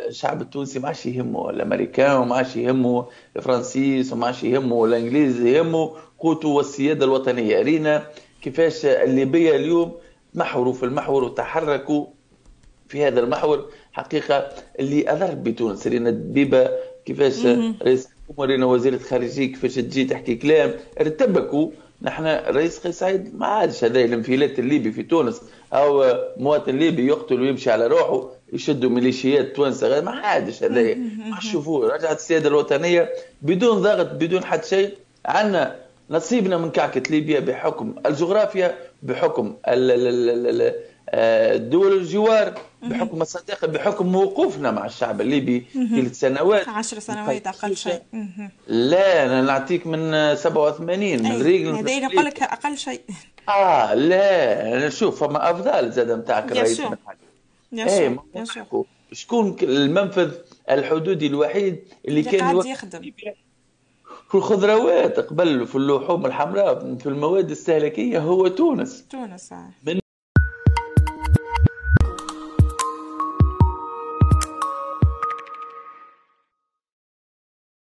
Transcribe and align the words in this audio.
الشعب 0.00 0.42
التونسي 0.42 0.78
ما 0.78 0.86
عادش 0.86 1.06
يهمه 1.06 1.50
الأمريكان 1.50 2.16
وما 2.16 2.36
عادش 2.36 2.56
يهمه 2.56 3.06
الفرنسيس 3.36 4.12
وما 4.12 4.26
عادش 4.26 4.42
يهمه 4.42 4.84
الإنجليز 4.84 5.40
يهمه 5.40 5.92
قوته 6.18 6.48
والسيادة 6.48 7.04
الوطنية. 7.04 7.62
رينا 7.62 8.06
كيفاش 8.42 8.86
الليبيه 8.86 9.56
اليوم 9.56 9.92
محوروا 10.34 10.72
في 10.72 10.82
المحور 10.82 11.24
وتحركوا 11.24 12.06
في 12.88 13.04
هذا 13.06 13.20
المحور. 13.20 13.70
حقيقة 13.92 14.48
اللي 14.80 15.12
أضر 15.12 15.34
بتونس. 15.34 15.86
رينا 15.86 16.10
دبيبه 16.10 16.70
كيفاش 17.04 17.46
رئيس 17.82 18.08
الحكومة 18.30 18.48
رينا 18.48 18.66
وزيره 18.66 18.98
خارجيه 18.98 19.46
كيفاش 19.46 19.74
تجي 19.74 20.04
تحكي 20.04 20.34
كلام. 20.34 20.74
ارتبكوا. 21.00 21.70
نحن 22.02 22.24
رئيس 22.26 22.78
قيس 22.78 22.98
سعيد 22.98 23.38
ما 23.38 23.46
عادش 23.46 23.84
هذا 23.84 24.04
الانفلات 24.04 24.58
الليبي 24.58 24.92
في 24.92 25.02
تونس. 25.02 25.40
أو 25.72 26.04
مواطن 26.36 26.76
ليبي 26.76 27.06
يقتل 27.06 27.40
ويمشي 27.40 27.70
على 27.70 27.86
روحه 27.86 28.30
يشدوا 28.52 28.90
ميليشيات 28.90 29.56
توانسة 29.56 30.00
ما 30.00 30.10
عادش 30.10 30.62
هذا. 30.62 30.94
ما 31.30 31.40
شوفوا 31.40 31.88
رجعت 31.88 32.16
السيادة 32.16 32.48
الوطنية 32.48 33.10
بدون 33.42 33.82
ضغط 33.82 34.12
بدون 34.12 34.44
حتى 34.44 34.68
شيء. 34.68 34.94
عندنا 35.26 35.76
نصيبنا 36.10 36.56
من 36.56 36.70
كعكة 36.70 37.02
ليبيا 37.10 37.40
بحكم 37.40 37.94
الجغرافيا 38.06 38.78
بحكم 39.02 39.56
الدول 41.14 41.92
الجوار 41.92 42.54
بحكم 42.82 43.22
الصداقة 43.22 43.66
بحكم 43.66 44.06
موقفنا 44.06 44.70
مع 44.70 44.86
الشعب 44.86 45.20
الليبي 45.20 45.60
في 45.60 46.08
سنوات 46.14 46.68
عشر 46.68 46.98
سنوات 46.98 47.46
أقل 47.46 47.76
شيء. 47.76 48.02
لا 48.66 49.26
أنا 49.26 49.42
نعطيك 49.42 49.86
من 49.86 50.34
87 50.36 51.22
من 51.22 51.42
ريغل 51.42 51.74
هذا 51.74 51.98
نقول 51.98 52.24
لك 52.24 52.42
أقل 52.42 52.78
شيء. 52.78 53.00
آه 53.48 53.94
لا 53.94 54.88
شوف 54.88 55.24
فما 55.24 55.50
أفضل 55.50 55.92
زاد 55.92 56.10
نتاعك 56.10 56.52
الرئيس 56.52 56.82
إيه 57.72 58.18
شكون 59.12 59.56
المنفذ 59.62 60.34
الحدودي 60.70 61.26
الوحيد 61.26 61.84
اللي 62.08 62.22
كان 62.22 62.56
يخدم. 62.66 63.12
في 64.28 64.34
الخضروات 64.34 65.20
قبل 65.20 65.66
في 65.66 65.76
اللحوم 65.76 66.26
الحمراء 66.26 66.96
في 66.96 67.06
المواد 67.06 67.50
السهلكية 67.50 68.18
هو 68.18 68.48
تونس. 68.48 69.04
تونس 69.10 69.52
من 69.86 70.00